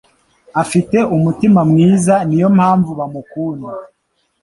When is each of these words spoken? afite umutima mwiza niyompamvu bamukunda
afite 0.61 0.97
umutima 1.15 1.59
mwiza 1.69 2.15
niyompamvu 2.27 2.91
bamukunda 2.99 3.71